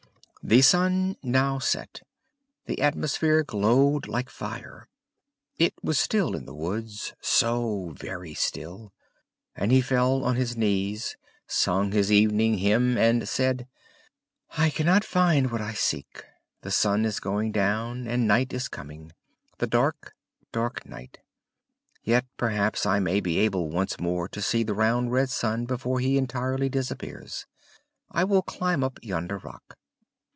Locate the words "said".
13.29-13.67